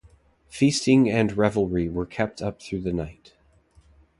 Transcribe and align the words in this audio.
Feasting 0.47 1.11
and 1.11 1.37
revelry 1.37 1.87
were 1.87 2.07
kept 2.07 2.41
up 2.41 2.59
through 2.59 2.81
the 2.81 2.91
night. 2.91 3.35